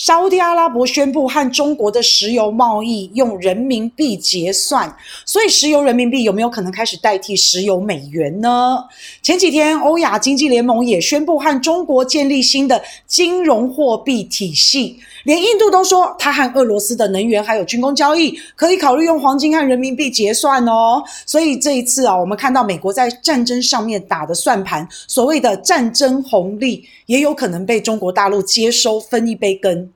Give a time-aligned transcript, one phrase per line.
[0.00, 4.90] 沙乌地阿拉伯宣布和中国的石油贸易用人民币结算，
[5.26, 8.82] 所以石油人民币有没有可能开始代替石油美元呢？
[9.20, 21.02] 前几天，欧亚经济联盟也宣布和中国建立新的金融货币体系，连印度都说，它和俄罗斯的能源还有军工交易可以考虑用黄金和人民币结算哦。
[21.26, 29.89] 所以这一次啊，我们看到美国在战争上面打的算盘，所谓的战争红利，也有可能被中国大陆接收分一杯羹。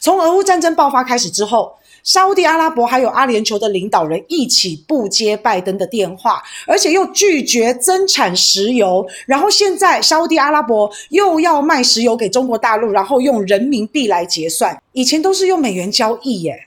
[0.00, 9.06] 从俄乌战争爆发开始之后，沙乌地阿拉伯还有阿联酋的领导人一起不接拜登的电话，而且又拒绝增产石油。
[9.26, 14.80] 然后现在沙乌地阿拉伯又要卖石油给中国大陆，然后用人民币来结算。
[14.92, 16.66] 以前都是用美元交易耶，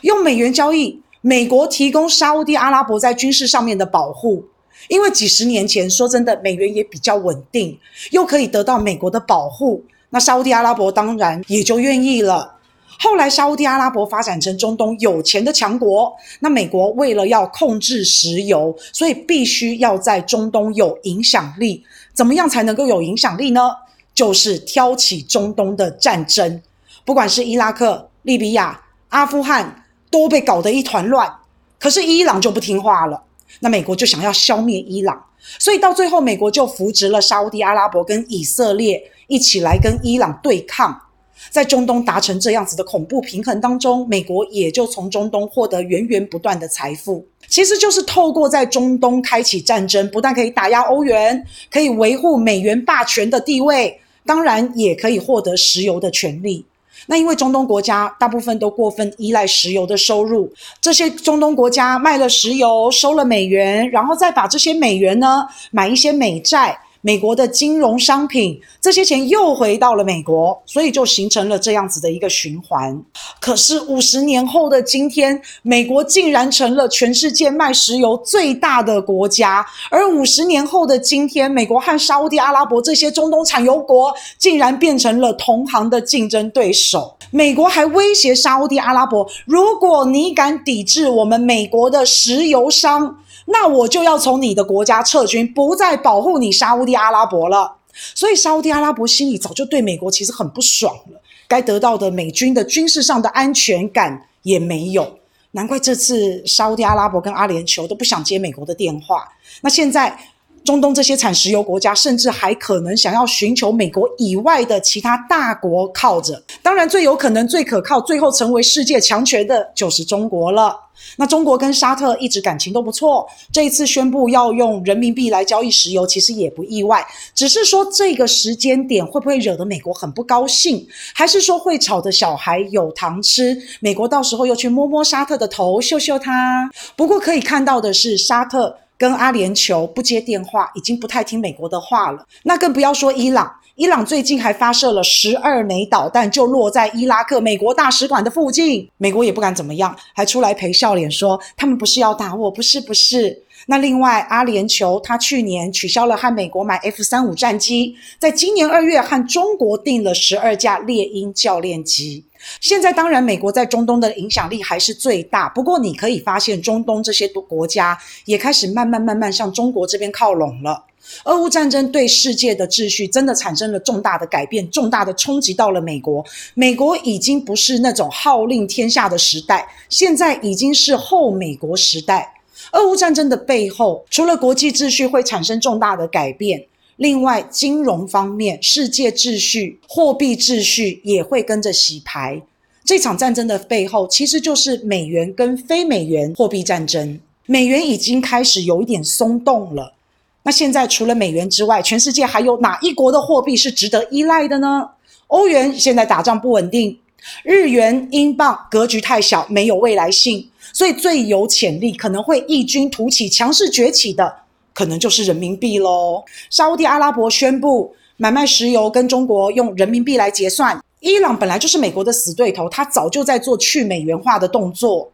[0.00, 4.44] 用美元交易，美国提供沙乌地阿拉伯在军事上面的保护，
[4.88, 7.78] 因为几十年前说真的，美元也比较稳定，
[8.10, 9.84] 又可以得到美国的保护。
[10.08, 12.56] 那沙乌地阿拉伯当然也就愿意了。
[13.02, 21.82] 后来沙乌地阿拉伯发展成中东有钱的强国，那美国为了要控制石油，所以必须要在中东有影响力。
[22.12, 23.70] 怎么样才能够有影响力呢？
[24.12, 26.60] 就是挑起中东的战争，
[27.06, 31.32] 不管是伊拉克、利比亚、阿富汗，都被搞得一团乱。
[31.78, 33.22] 可是伊朗就不听话了，
[33.60, 35.24] 那美国就想要消灭伊朗，
[35.58, 39.02] 所以到最后美国就扶植了沙乌地阿拉伯跟以色列。
[39.30, 41.02] 一起来跟伊朗对抗，
[41.48, 47.26] 在中东达成这样子的恐怖平衡当中，美国也就从中东获得源源不断的财富。
[47.48, 56.64] 其实就是透过在中东开启战争，不但可以打压欧元，可以维护美元霸权的地位，当然也可以获得石油的权利。
[57.06, 66.78] 那因为中东国家大部分都过分依赖石油的收入，这些中东国家卖了石油，收了美元，然后再把这些美元呢买一些美债。
[67.02, 73.02] 美国的金融商品，这些钱又回到了美国，所以就形成了这样子的一个循环。
[73.40, 87.16] 可是五十年后的今天，美国竟然成了全世界卖石油最大的国家，而五十年后的今天，美国和沙乌地阿拉伯这些中东产油国竟然变成了同行的竞争对手。
[87.30, 93.16] 美国还威胁沙乌地阿拉伯，如果你敢抵制我们美国的石油商，
[93.52, 97.76] 那我就要从你的国家撤军，不再保护你沙乌地阿拉伯了。
[98.14, 105.18] 所以沙乌地阿拉伯心里早就对美国其实很不爽了，该得到的美军的军事上的安全感也没有。
[105.52, 109.28] 难怪这次沙乌地阿拉伯跟阿联酋都不想接美国的电话。
[109.62, 110.16] 那现在
[110.64, 116.42] 中东这些产石油国家，甚至还可能想要寻求美国以外的其他大国靠着。
[116.62, 120.76] 当然，最有可能、最可靠、最后成为世界强权的就是中国了。
[121.16, 127.04] 那中国跟沙特一直感情都不错，这一次宣布要用人民币来交易石油，其实也不意外。
[127.34, 133.56] 只是说这个时间点会不会惹得美国很不高兴，还是说会吵得小孩有糖吃？
[133.80, 136.70] 美国到时候又去摸摸沙特的头，秀秀他。
[136.94, 142.26] 不过可以看到的是，沙特跟阿联酋不接电话，已经不太听美国的话了。
[142.42, 143.50] 那更不要说伊朗。
[143.76, 148.86] 伊朗最近还发射了十二枚导弹，就落在伊拉克美国大使馆的附近。
[148.98, 153.42] 美国也不敢怎么样，还出来陪笑脸说他们不是要打我，不是不是。
[153.68, 162.26] 那另外，阿联酋他去年取消了和美国买 F 三五战机，在今年二月和中国订了十二架猎鹰教练机。
[162.60, 165.48] 现在当然，美国在中东的影响力还是最大。
[165.50, 170.84] 不过你可以发现，中东这些国家也开始慢慢慢慢向中国这边靠拢了。
[171.24, 176.24] 俄乌战争对世界的秩序真的产生了重大的改变，重大的冲击到了美国。
[176.54, 182.34] 美国已经不是那种号令天下的时代，现在已经是后美国时代。
[182.72, 186.64] 俄乌战争的背后，除了国际秩序会产生重大的改变，
[187.00, 192.42] 另外金融方面，世界秩序、货币秩序也会跟着洗牌。
[192.84, 197.18] 这场战争的背后，其实就是美元跟非美元货币战争。
[197.46, 199.94] 美元已经开始有一点松动了。
[200.42, 204.86] 那现在除了美元之外，全世界还有哪一国的货币是值得依赖的呢？
[205.28, 206.98] 欧元现在打仗不稳定，
[207.42, 214.34] 日元、英镑格局太小，没有未来性，所以最有潜力可能会异军突起、强势崛起的，
[214.72, 216.22] 可能就是人民币喽。
[216.50, 225.10] 沙乌地阿拉伯宣布买卖石油跟中国用人民币来结算，伊朗本来就是美国的死对头，他早就在做去美元化的动作。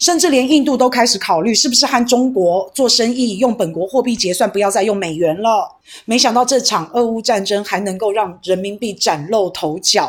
[0.00, 5.70] 甚至连印度都开始考虑，是不是和中国做生意用本国货币结算，不要再用美元了。
[6.04, 10.04] 没想到这场俄乌战争还能够让人民币崭露头角。